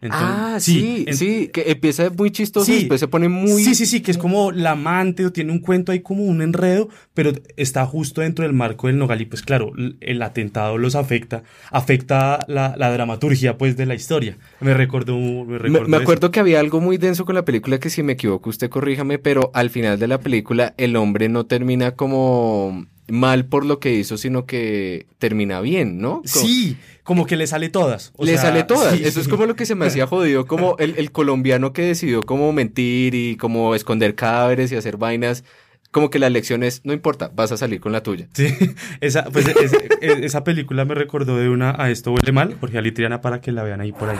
[0.00, 2.72] Entonces, ah, sí, sí, que empieza muy chistoso Sí.
[2.72, 3.64] y después se pone muy...
[3.64, 6.40] Sí, sí, sí, que es como la amante o tiene un cuento ahí como un
[6.40, 10.94] enredo, pero está justo dentro del marco del Nogal y pues claro, el atentado los
[10.94, 14.36] afecta, afecta la, la dramaturgia pues de la historia.
[14.60, 16.02] Me recordó, me Me, recordó me eso.
[16.02, 19.18] acuerdo que había algo muy denso con la película que si me equivoco usted corríjame,
[19.18, 23.94] pero al final de la película el hombre no termina como mal por lo que
[23.94, 26.22] hizo, sino que termina bien, ¿no?
[26.24, 28.12] Sí, como que le sale todas.
[28.16, 28.96] o le sea, sale todas.
[28.96, 31.82] sí, Eso es como lo que se me hacía jodido, como el, el colombiano que
[31.82, 35.44] decidió como mentir y como esconder cadáveres y hacer vainas.
[35.90, 38.28] Como que la lección es, no importa, vas a salir con la tuya.
[38.34, 38.48] Sí,
[39.00, 42.76] esa, pues, es- es- esa película me recordó de una a esto huele mal, Jorge
[42.76, 44.18] Alitriana, para que la vean ahí por ahí.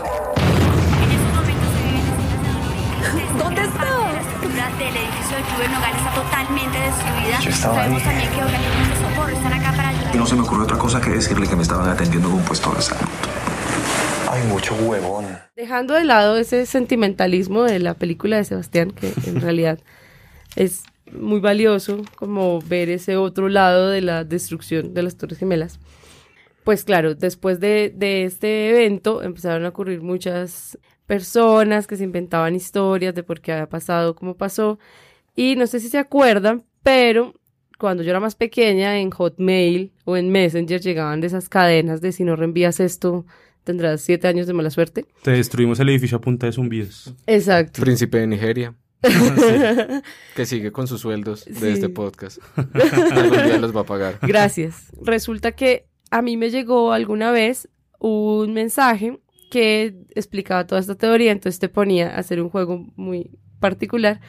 [7.64, 7.88] Ayudar.
[10.12, 12.42] Y no se me ocurrió otra cosa que decirle que me estaban atendiendo en un
[12.42, 13.08] puesto de salud.
[14.30, 15.26] Hay mucho huevón.
[15.56, 19.78] Dejando de lado ese sentimentalismo de la película de Sebastián, que en realidad
[20.56, 25.78] es muy valioso como ver ese otro lado de la destrucción de las Torres Gemelas.
[26.64, 32.54] Pues claro, después de, de este evento empezaron a ocurrir muchas personas que se inventaban
[32.54, 34.78] historias de por qué había pasado, cómo pasó.
[35.34, 37.34] Y no sé si se acuerdan, pero
[37.78, 42.12] cuando yo era más pequeña en Hotmail o en Messenger llegaban de esas cadenas de
[42.12, 43.24] si no reenvías esto
[43.64, 45.04] tendrás siete años de mala suerte.
[45.22, 47.14] Te destruimos el edificio a punta de zumbidos.
[47.26, 47.82] Exacto.
[47.82, 48.74] Príncipe de Nigeria,
[50.34, 51.66] que sigue con sus sueldos de Sí.
[51.68, 52.38] este podcast.
[53.12, 54.18] Algún día los va a pagar.
[54.22, 54.90] Gracias.
[55.02, 59.18] Resulta que a mí me llegó alguna vez un mensaje
[59.50, 64.20] que explicaba toda esta teoría, entonces te ponía a hacer un juego muy particular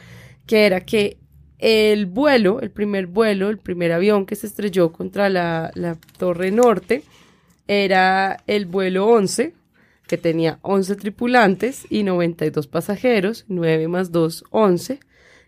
[0.46, 1.18] que era que
[1.60, 6.50] el vuelo, el primer vuelo, el primer avión que se estrelló contra la, la Torre
[6.50, 7.04] Norte,
[7.68, 9.54] era el vuelo 11,
[10.08, 14.98] que tenía 11 tripulantes y 92 pasajeros, 9 más 2, 11.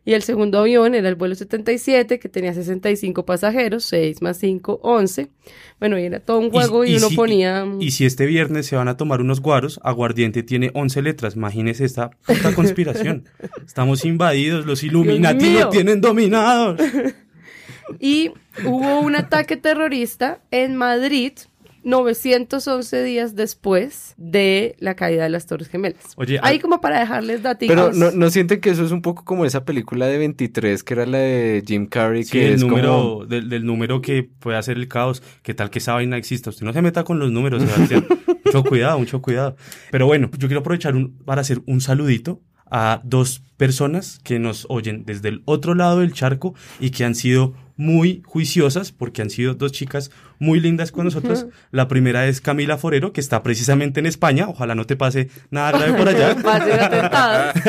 [0.05, 4.81] Y el segundo avión era el vuelo 77, que tenía 65 pasajeros, 6 más 5,
[4.83, 5.29] 11.
[5.79, 7.65] Bueno, y era todo un juego y, uno si, ponía...
[7.79, 11.37] Y, si este viernes se van a tomar unos guaros, Aguardiente tiene 11 letras.
[11.37, 13.29] Imagínese esta puta conspiración.
[13.65, 16.81] Estamos invadidos, los Illuminati nos tienen dominados.
[17.99, 18.31] Y
[18.65, 21.33] hubo un ataque terrorista en Madrid
[21.85, 26.13] 911 días después de la caída de las Torres Gemelas.
[26.17, 27.67] Oye, Ahí ah, como para dejarles datos.
[27.69, 30.95] Pero ¿no, ¿no sienten que eso es un poco como esa película de 23 que
[30.95, 32.25] era la de Jim Carrey?
[32.25, 33.27] Sí, que el es número, como...
[33.27, 35.23] del, del número que puede hacer el caos.
[35.43, 36.51] ¿Qué tal que esa vaina exista?
[36.51, 38.07] Usted no se meta con los números, Sebastián.
[38.45, 39.57] mucho cuidado, mucho cuidado.
[39.91, 42.41] Pero bueno, yo quiero aprovechar un- para hacer un saludito
[42.71, 47.15] a dos personas que nos oyen desde el otro lado del charco y que han
[47.15, 50.11] sido muy juiciosas porque han sido dos chicas
[50.43, 51.47] muy lindas con nosotros.
[51.71, 54.49] La primera es Camila Forero, que está precisamente en España.
[54.49, 57.53] Ojalá no te pase nada grave por allá.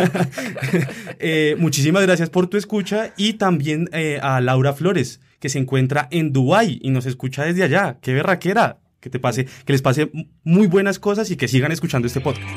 [1.25, 6.07] Eh, muchísimas gracias por tu escucha y también eh, a Laura Flores, que se encuentra
[6.11, 7.97] en Dubái y nos escucha desde allá.
[8.01, 8.79] Qué berraquera.
[8.99, 10.11] Que te pase, que les pase
[10.43, 12.49] muy buenas cosas y que sigan escuchando este podcast.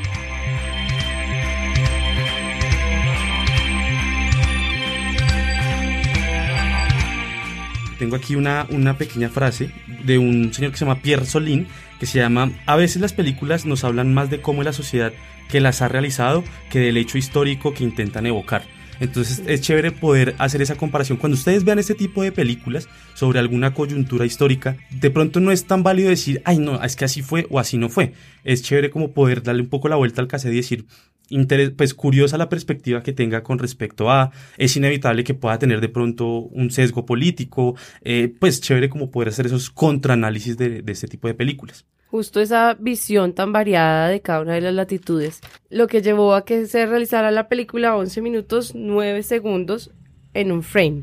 [7.99, 9.71] Tengo aquí una, una pequeña frase
[10.05, 11.67] de un señor que se llama Pierre Solin,
[11.99, 15.13] que se llama, a veces las películas nos hablan más de cómo es la sociedad
[15.49, 18.65] que las ha realizado que del hecho histórico que intentan evocar.
[19.01, 21.19] Entonces es chévere poder hacer esa comparación.
[21.19, 25.67] Cuando ustedes vean este tipo de películas sobre alguna coyuntura histórica, de pronto no es
[25.67, 28.13] tan válido decir, ay no, es que así fue o así no fue.
[28.45, 30.87] Es chévere como poder darle un poco la vuelta al cassette y decir,
[31.31, 35.81] interes- pues curiosa la perspectiva que tenga con respecto a, es inevitable que pueda tener
[35.81, 40.93] de pronto un sesgo político, eh, pues chévere como poder hacer esos contraanálisis de, de
[40.93, 41.85] este tipo de películas.
[42.09, 46.45] Justo esa visión tan variada de cada una de las latitudes, lo que llevó a
[46.45, 49.91] que se realizara la película 11 minutos 9 segundos
[50.33, 51.03] en un frame.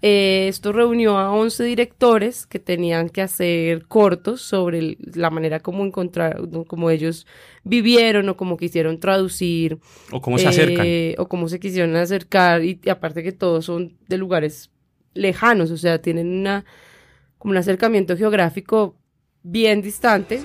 [0.00, 5.58] Eh, esto reunió a 11 directores que tenían que hacer cortos sobre el- la manera
[5.60, 7.26] como encontrar, como ellos
[7.64, 9.78] vivieron o como quisieron traducir.
[10.12, 10.86] O cómo se acercan.
[10.86, 14.70] eh, o cómo se quisieron acercar y, y aparte que todos son de lugares
[15.14, 16.64] lejanos, o sea, tienen una
[17.38, 18.96] como un acercamiento geográfico
[19.42, 20.40] bien distante.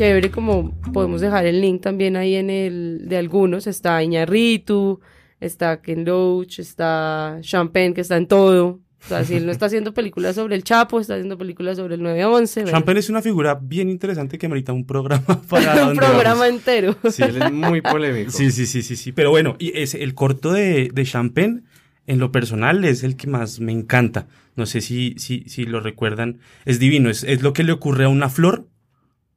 [0.00, 3.66] Chévere, como podemos dejar el link también ahí en el de algunos.
[3.66, 4.98] Está Iñarritu,
[5.40, 8.80] está Ken Loach, está Champagne, que está en todo.
[9.04, 11.96] O sea, si él no está haciendo películas sobre el Chapo, está haciendo películas sobre
[11.96, 12.62] el 911.
[12.62, 16.48] bueno, Champagne es una figura bien interesante que merita un programa para un programa vamos.
[16.48, 16.96] entero.
[17.10, 18.30] Sí, él es muy polémico.
[18.30, 19.12] Sí, sí, sí, sí, sí.
[19.12, 21.60] Pero bueno, y es el corto de, de Champagne,
[22.06, 24.28] en lo personal, es el que más me encanta.
[24.56, 26.38] No sé si, si, si lo recuerdan.
[26.64, 27.10] Es divino.
[27.10, 28.64] Es, es lo que le ocurre a una flor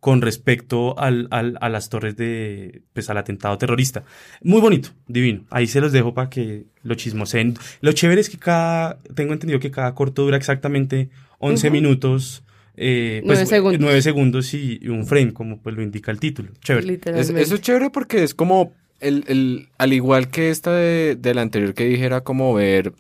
[0.03, 4.03] con respecto al, al- a las torres de, pues al atentado terrorista.
[4.41, 5.45] Muy bonito, divino.
[5.49, 7.53] Ahí se los dejo para que lo chismoseen.
[7.79, 11.07] Lo chévere es que cada, tengo entendido que cada corto dura exactamente
[11.39, 11.73] 11 Ujú.
[11.73, 12.43] minutos.
[12.75, 13.79] eh, pues, Nueve segundos.
[13.79, 16.49] nueve segundos y, y un frame, como pues lo indica el título.
[16.61, 16.99] Chévere.
[17.05, 21.33] Es- eso es chévere porque es como, el, el, al igual que esta de, de
[21.33, 22.91] la anterior que dije, era como ver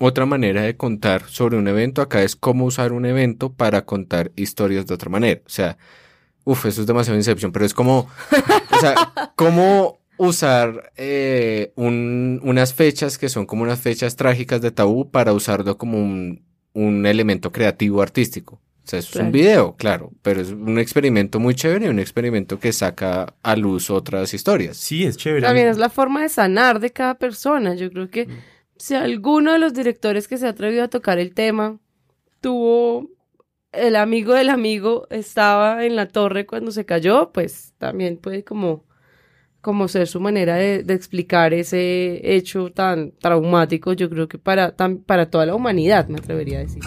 [0.00, 2.02] otra manera de contar sobre un evento.
[2.02, 5.40] Acá es cómo usar un evento para contar historias de otra manera.
[5.46, 5.78] O sea,
[6.50, 8.08] uff, eso es demasiado Inception, pero es como,
[8.70, 8.94] o sea,
[9.36, 15.32] cómo usar eh, un- unas fechas que son como unas fechas trágicas de tabú para
[15.32, 18.60] usarlo como un, un elemento creativo artístico.
[18.84, 19.26] O sea, es Claro.
[19.26, 23.54] un video, claro, pero es un experimento muy chévere y un experimento que saca a
[23.54, 24.76] luz otras historias.
[24.78, 25.42] Sí, es chévere.
[25.46, 27.74] También es la forma de sanar de cada persona.
[27.74, 28.26] Yo creo que
[28.78, 31.78] si alguno de los directores que se ha atrevido a tocar el tema
[32.40, 33.10] tuvo
[33.86, 38.84] el amigo del amigo estaba en la torre cuando se cayó, pues también puede como,
[39.60, 44.72] como ser su manera de, de explicar ese hecho tan traumático, yo creo que para,
[44.76, 46.82] tan- para toda la humanidad, me atrevería a decir.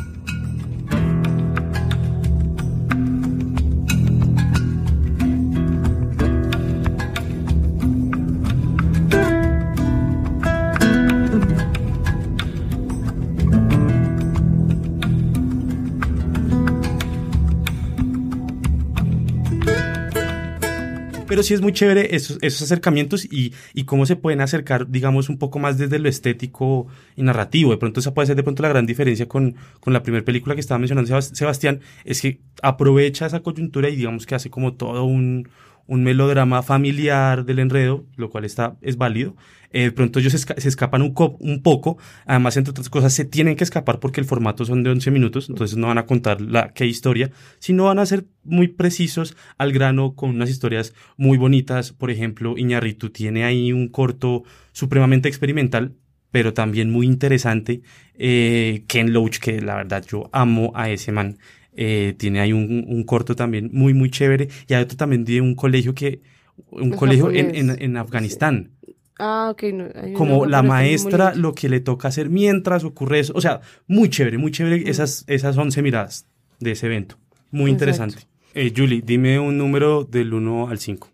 [21.43, 25.37] Sí es muy chévere esos, esos acercamientos y, y cómo se pueden acercar, digamos, un
[25.37, 27.71] poco más desde lo estético y narrativo.
[27.71, 30.55] De pronto esa puede ser de pronto la gran diferencia con, con la primera película
[30.55, 34.73] que estaba mencionando Sebas- Sebastián, es que aprovecha esa coyuntura y digamos que hace como
[34.73, 35.49] todo un,
[35.87, 39.35] un melodrama familiar del enredo, lo cual está, es válido.
[39.73, 43.23] Eh, de pronto ellos se, esca- se escapan un poco, además entre otras cosas se
[43.23, 46.41] tienen que escapar porque el formato son de 11 minutos, entonces no van a contar
[46.41, 51.37] la qué historia, sino van a ser muy precisos al grano con unas historias muy
[51.37, 51.93] bonitas.
[51.93, 55.95] Por ejemplo, Iñarritu tiene ahí un corto supremamente experimental,
[56.31, 57.81] pero también muy interesante.
[58.15, 61.37] Eh, Ken Loach, que la verdad yo amo a ese man.
[61.73, 64.49] Eh, tiene ahí un, un corto también muy, muy chévere.
[64.67, 66.21] Y hay otro también de un colegio que,
[66.69, 68.71] un Es colegio en, en, en Afganistán.
[69.19, 69.63] Ah, ok.
[69.73, 73.33] No, Como la maestra, lo que le toca hacer mientras ocurre eso.
[73.35, 76.27] O sea, muy chévere, muy chévere esas, esas 11 miradas
[76.59, 77.17] de ese evento.
[77.51, 78.23] Muy interesante.
[78.53, 81.09] Eh, Julie, dime un número del 1 al 5.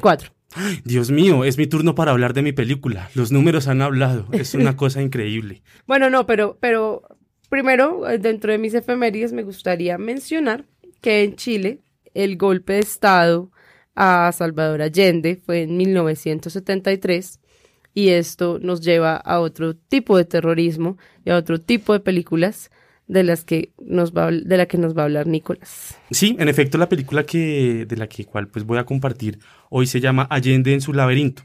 [0.00, 0.30] Cuatro.
[0.84, 3.10] Dios mío, es mi turno para hablar de mi película.
[3.14, 4.26] Los números han hablado.
[4.32, 5.62] Es una cosa increíble.
[5.86, 7.02] Bueno, no, pero, pero
[7.50, 10.64] primero, eh, dentro de mis efemérides, me gustaría mencionar
[11.02, 11.80] que en Chile
[12.14, 13.50] el golpe de Estado
[13.94, 17.38] a Salvador Allende fue en 1973
[17.92, 22.70] y esto nos lleva a otro tipo de terrorismo y a otro tipo de películas
[23.08, 25.98] de las que nos va a de la que nos va a hablar Nicolás.
[26.12, 29.86] Sí, en efecto, la película que, de la que cual pues voy a compartir hoy
[29.86, 31.42] se llama Allende en su laberinto.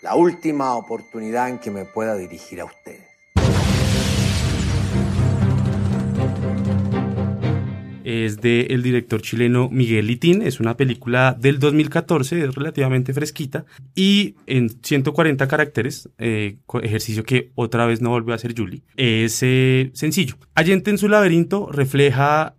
[0.00, 3.11] La última oportunidad en que me pueda dirigir a usted.
[8.12, 10.42] Es de el director chileno Miguel Litín.
[10.42, 13.64] Es una película del 2014, es relativamente fresquita.
[13.94, 19.42] Y en 140 caracteres, eh, ejercicio que otra vez no volvió a hacer Julie, es
[19.42, 20.36] eh, sencillo.
[20.54, 22.54] Allende en su laberinto refleja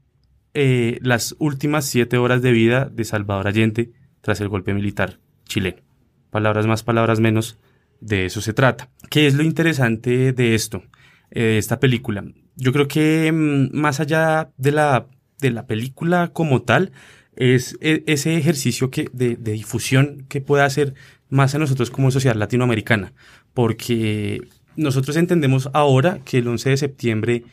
[0.55, 5.83] eh, las últimas siete horas de vida de Salvador Allende tras el golpe militar chileno.
[6.31, 7.59] Palabras más, palabras menos,
[7.99, 8.89] de eso se trata.
[9.11, 10.81] ¿Qué es lo interesante de esto,
[11.29, 12.23] de esta película?
[12.55, 15.07] Yo creo que mm, más allá de la,
[15.39, 16.91] de la película como tal,
[17.35, 20.93] es e- ese ejercicio que, de, difusión que puede hacer
[21.29, 23.13] más a nosotros como sociedad latinoamericana,
[23.53, 24.41] porque
[24.75, 27.43] nosotros entendemos ahora que el 11 de septiembre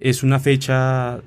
[0.00, 1.20] es una fecha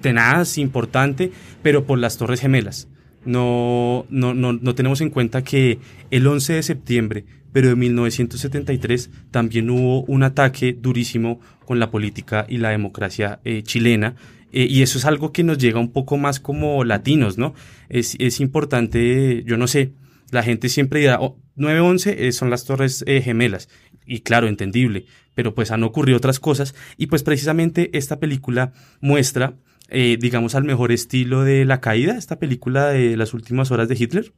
[0.00, 2.88] tenaz, importante, pero por las Torres Gemelas.
[3.24, 5.78] No, no, no, no tenemos en cuenta que
[6.10, 12.46] el 11 de septiembre, pero de 1973, también hubo un ataque durísimo con la política
[12.48, 14.16] y la democracia eh, chilena.
[14.52, 17.54] Eh, y eso es algo que nos llega un poco más como latinos, ¿no?
[17.88, 19.92] Es, es importante, yo no sé,
[20.32, 23.68] la gente siempre dirá, oh, 9-11 eh, son las torres eh, gemelas.
[24.06, 26.74] Y claro, entendible, pero pues han ocurrido otras cosas.
[26.96, 29.54] Y pues precisamente esta película muestra,
[29.88, 33.96] eh, digamos, al mejor estilo de La Caída, esta película de las últimas horas de
[33.96, 34.32] Hitler,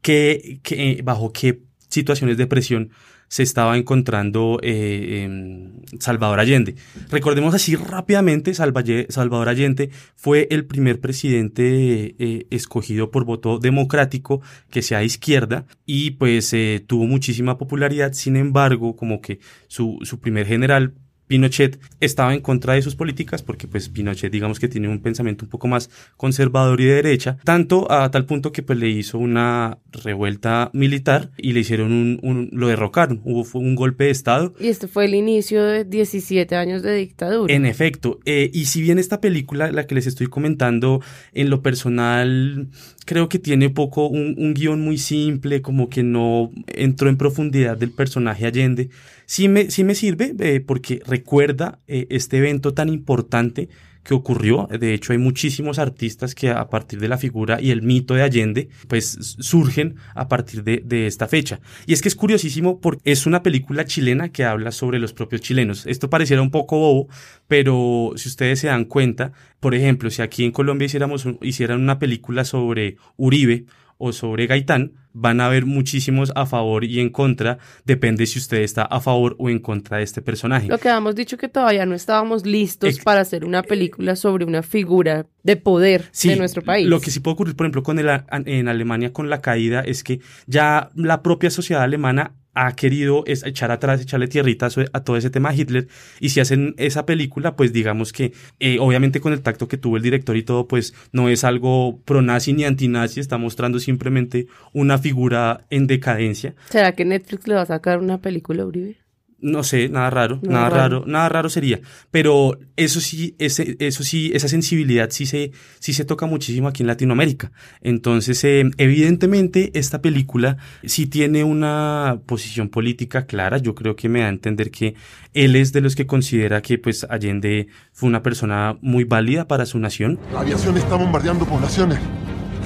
[0.00, 2.90] que, que, bajo qué situaciones de presión
[3.28, 6.74] se estaba encontrando eh, em, Salvador Allende.
[7.10, 14.82] Recordemos así rápidamente, Salvador Allende fue el primer presidente eh, escogido por voto democrático que
[14.82, 20.46] sea izquierda y pues eh, tuvo muchísima popularidad, sin embargo, como que su, su primer
[20.46, 20.94] general
[21.28, 25.44] Pinochet estaba en contra de sus políticas porque pues Pinochet digamos que tiene un pensamiento
[25.44, 29.18] un poco más conservador y de derecha, tanto a tal punto que pues le hizo
[29.18, 34.10] una revuelta militar y le hicieron un, un- lo derrocaron, hubo fue un golpe de
[34.10, 37.52] estado Y este fue el inicio de 17 años de dictadura.
[37.54, 41.00] en efecto, eh, y si bien esta película, la que les estoy comentando,
[41.34, 42.68] en lo personal,
[43.08, 47.78] creo que tiene poco un, un guion muy simple, como que no entró en profundidad
[47.78, 48.90] del personaje Allende,
[49.24, 53.70] sí me, sí me sirve eh, porque recuerda eh, este evento tan importante
[54.08, 54.66] que ocurrió.
[54.70, 58.22] De hecho, hay muchísimos artistas que a partir de la figura y el mito de
[58.22, 61.60] Allende, pues surgen a partir de, de esta fecha.
[61.84, 65.42] Y es que es curiosísimo porque es una película chilena que habla sobre los propios
[65.42, 65.86] chilenos.
[65.86, 67.08] Esto pareciera un poco bobo,
[67.48, 71.98] pero si ustedes se dan cuenta, por ejemplo, si aquí en Colombia hiciéramos hicieran una
[71.98, 73.66] película sobre Uribe
[73.98, 78.58] o sobre Gaitán, van a haber muchísimos a favor y en contra, depende si usted
[78.58, 80.68] está a favor o en contra de este personaje.
[80.68, 84.62] Lo que habíamos dicho que todavía no estábamos listos para hacer una película sobre una
[84.62, 86.86] figura de poder Sí, de nuestro país.
[86.86, 90.04] Lo que sí puede ocurrir, por ejemplo, con el, en Alemania con la caída es
[90.04, 95.16] que ya la propia sociedad alemana ha querido echar atrás, echarle tierrita a, a todo
[95.16, 95.88] ese tema de Hitler.
[96.20, 99.96] Y si hacen esa película, pues digamos que, eh, obviamente con el tacto que tuvo
[99.96, 104.98] el director y todo, pues no es algo pro-nazi ni anti-nazi, está mostrando simplemente una
[104.98, 106.54] figura en decadencia.
[106.70, 108.96] ¿Será que Netflix le va a sacar una película a Uribe?
[109.40, 110.98] No sé, nada raro, Nada nada, raro.
[111.00, 111.04] raro.
[111.06, 111.80] nada raro sería.
[112.10, 116.82] Pero eso sí, ese, eso sí, esa sensibilidad sí se, sí se toca muchísimo aquí
[116.82, 117.52] en Latinoamérica.
[117.80, 123.58] Entonces, eh, evidentemente, esta película sí tiene una posición política clara.
[123.58, 124.94] Yo creo que me da a entender que
[125.34, 129.66] él es de los que considera que, pues, Allende fue una persona muy válida para
[129.66, 130.18] su nación.
[130.32, 132.00] La aviación está bombardeando poblaciones.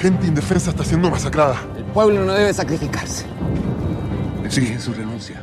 [0.01, 1.57] Gente indefensa está siendo masacrada.
[1.77, 3.27] El pueblo no debe sacrificarse.
[4.43, 5.43] Exige su renuncia.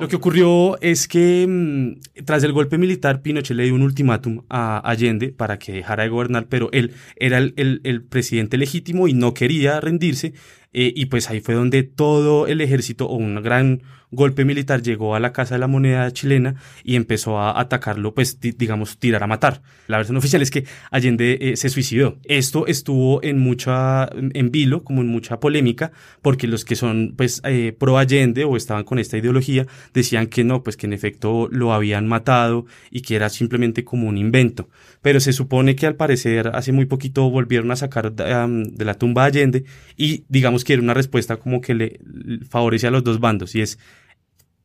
[0.00, 4.42] Lo que ocurrió es que mm, tras el golpe militar, Pinochet le dio un ultimátum
[4.48, 9.08] a Allende para que dejara de gobernar, pero él era el, el- el presidente legítimo
[9.08, 10.32] y no quería rendirse.
[10.72, 13.82] Eh, y pues ahí fue donde todo el ejército o un gran
[14.14, 18.40] golpe militar llegó a la Casa de la Moneda chilena y empezó a atacarlo, pues
[18.40, 19.62] di- digamos, tirar a matar.
[19.86, 22.18] La versión oficial es que Allende eh, se suicidó.
[22.24, 27.40] Esto estuvo en mucha, en vilo, como en mucha polémica, porque los que son pues
[27.44, 31.48] eh, pro Allende o estaban con esta ideología decían que no, pues que en efecto
[31.50, 34.68] lo habían matado y que era simplemente como un invento.
[35.00, 38.92] Pero se supone que al parecer hace muy poquito volvieron a sacar um, de la
[38.94, 39.64] tumba Allende
[39.96, 42.00] y digamos que era una respuesta como que le
[42.48, 43.78] favorece a los dos bandos y es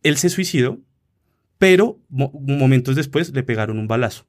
[0.04, 0.80] él se suicidó,
[1.58, 4.26] pero mo- momentos después le pegaron un balazo.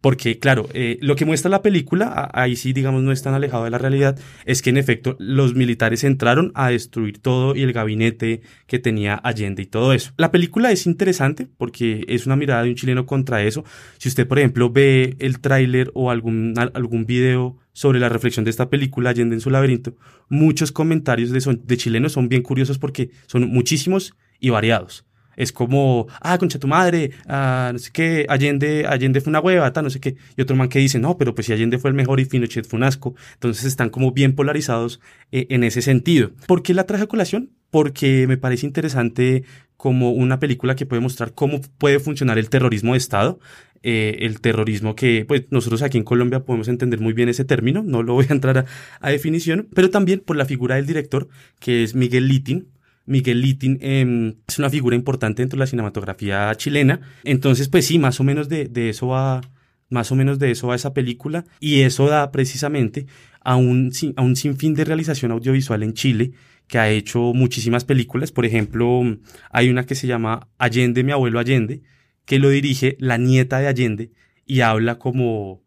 [0.00, 3.64] Porque, claro, eh, lo que muestra la película, ahí sí, digamos, no es tan alejado
[3.64, 7.72] de la realidad, es que en efecto los militares entraron a destruir todo y el
[7.72, 10.12] gabinete que tenía Allende y todo eso.
[10.16, 13.64] La película es interesante porque es una mirada de un chileno contra eso.
[13.98, 18.44] Si usted, por ejemplo, ve el tráiler o algún, al- algún video sobre la reflexión
[18.44, 19.96] de esta película, Allende en su laberinto,
[20.28, 25.04] muchos comentarios de, de chilenos son bien curiosos porque son muchísimos y variados.
[25.36, 29.72] Es como, ah, concha tu madre, ah, no sé qué, Allende, Allende fue una hueva,
[29.72, 30.16] tal, no sé qué.
[30.36, 32.66] Y otro man que dice, no, pero pues si Allende fue el mejor y Pinochet
[32.66, 33.14] fue un asco.
[33.34, 35.00] Entonces están como bien polarizados
[35.32, 36.32] eh, en ese sentido.
[36.46, 37.50] ¿Por qué la traje a colación?
[37.70, 39.44] Porque me parece interesante
[39.76, 43.38] como una película que puede mostrar cómo puede funcionar el terrorismo de Estado.
[43.82, 47.82] eh, el terrorismo que pues nosotros aquí en Colombia podemos entender muy bien ese término,
[47.84, 48.64] no lo voy a entrar a,
[49.00, 51.28] a definición, pero también por la figura del director,
[51.60, 52.68] que es Miguel Litin,
[53.06, 57.00] Miguel Litin eh, es una figura importante dentro de la cinematografía chilena.
[57.24, 59.40] Entonces, pues sí, más o menos de, de eso va,
[59.88, 61.44] más o menos de eso va esa película.
[61.60, 63.06] Y eso da precisamente
[63.40, 66.32] a un, a un sinfín de realización audiovisual en Chile
[66.66, 68.32] que ha hecho muchísimas películas.
[68.32, 69.02] Por ejemplo,
[69.50, 71.82] hay una que se llama Allende, mi abuelo Allende,
[72.24, 74.12] que lo dirige la nieta de Allende
[74.44, 75.64] y habla como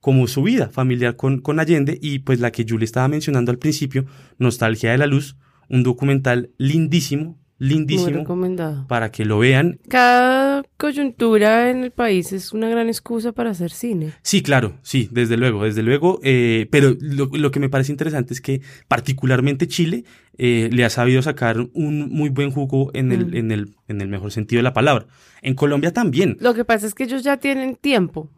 [0.00, 3.58] como su vida familiar con, con Allende y pues la que Julie estaba mencionando al
[3.58, 4.06] principio,
[4.38, 5.36] Nostalgia de la Luz,
[5.70, 8.86] un documental lindísimo, Muy lindísimo, recomendado.
[8.88, 9.78] para que lo vean.
[9.88, 14.12] Cada coyuntura en el país es una gran excusa para hacer cine.
[14.22, 18.34] Sí, claro, sí, desde luego, desde luego, eh, pero lo, lo que me parece interesante
[18.34, 20.04] es que particularmente Chile
[20.38, 23.36] eh, le ha sabido sacar un muy buen jugo en el, Mm.
[23.36, 25.06] en, el, en el mejor sentido de la palabra.
[25.42, 26.36] En Colombia también.
[26.40, 28.30] Lo que pasa es que ellos ya tienen tiempo.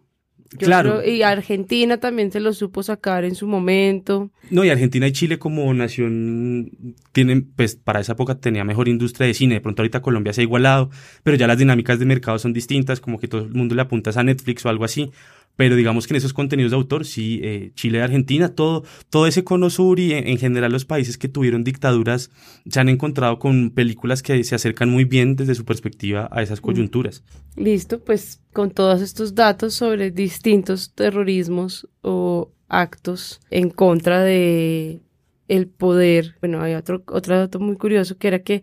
[0.53, 1.01] Yo Claro.
[1.01, 4.31] creo- y Argentina también se lo supo sacar en su momento.
[4.51, 6.71] No, y Argentina y Chile como nación
[7.13, 9.55] tienen, pues para esa época tenía mejor industria de cine.
[9.55, 10.91] De pronto ahorita Colombia se ha igualado,
[11.23, 14.17] pero ya las dinámicas de mercado son distintas, como que todo el mundo le apuntas
[14.17, 15.11] a Netflix o algo así.
[15.57, 19.45] Pero digamos que en esos contenidos de autor, sí, eh, Chile Argentina, todo, todo ese
[19.45, 22.31] cono sur y en, en general los países que tuvieron dictaduras
[22.69, 26.61] se han encontrado con películas que se acercan muy bien desde su perspectiva a esas
[26.61, 27.23] coyunturas.
[27.57, 35.01] Listo, pues con todos estos datos sobre distintos terrorismos o actos en contra de
[35.49, 36.37] el poder.
[36.41, 38.63] Bueno, hay otro, otro dato muy curioso que era que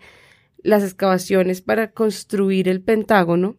[0.63, 3.57] las excavaciones para construir el Pentágono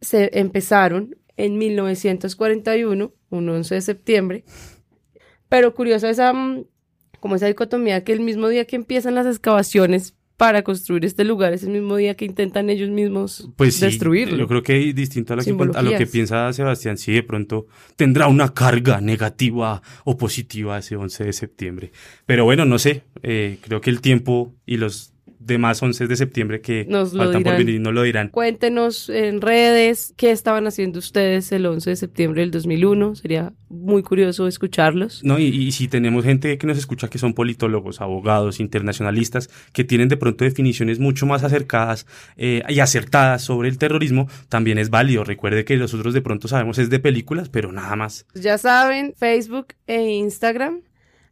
[0.00, 4.44] se empezaron en 1941, un 11 de septiembre.
[5.48, 6.64] Pero curiosa esa, mm,
[7.20, 11.52] como esa dicotomía que el mismo día que empiezan las excavaciones para construir este lugar
[11.52, 14.36] es el mismo día que intentan ellos mismos Pues sí, destruirlo.
[14.36, 17.66] yo creo que distinto a lo que, a lo que piensa Sebastián, sí, de pronto
[17.94, 21.92] tendrá una carga negativa o positiva ese 11 de septiembre.
[22.26, 25.11] Pero bueno, no sé, eh, creo que el tiempo y los
[25.44, 28.28] demás 11 de septiembre que Nos lo faltan por venir no lo dirán.
[28.28, 33.16] Cuéntenos en redes qué estaban haciendo ustedes el 11 de septiembre del 2001.
[33.16, 35.22] Sería muy curioso escucharlos.
[35.24, 39.84] No, y, y si tenemos gente que nos escucha que son politólogos, abogados, internacionalistas, que
[39.84, 44.90] tienen de pronto definiciones mucho más acercadas eh, y acertadas sobre el terrorismo, también es
[44.90, 45.24] válido.
[45.24, 48.26] Recuerde que nosotros de pronto sabemos es de películas, pero nada más.
[48.34, 50.82] Ya saben, Facebook e Instagram,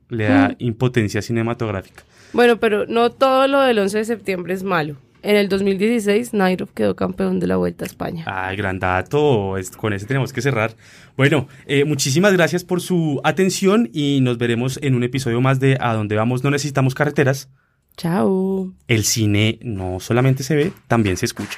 [0.10, 0.56] le da Mm.
[0.60, 2.04] impotencia cinematográfica.
[2.32, 4.96] Bueno, pero no todo lo del 11 de septiembre es malo.
[5.26, 8.26] En el 2016, Nairov quedó campeón de la Vuelta a España.
[8.28, 9.56] Ay, gran dato.
[9.76, 10.76] Con ese tenemos que cerrar.
[11.18, 15.80] Bueno, eh, muchísimas gracias por su atención y nos veremos en un episodio más de
[15.82, 17.50] A dónde vamos no necesitamos carreteras.
[17.98, 18.72] Chao.
[18.88, 21.58] El cine no solamente se ve, también se escucha.